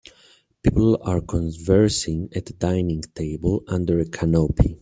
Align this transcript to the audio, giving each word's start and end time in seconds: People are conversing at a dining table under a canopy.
People 0.63 0.97
are 1.03 1.21
conversing 1.21 2.29
at 2.35 2.49
a 2.49 2.53
dining 2.53 3.03
table 3.13 3.63
under 3.67 3.99
a 3.99 4.05
canopy. 4.09 4.79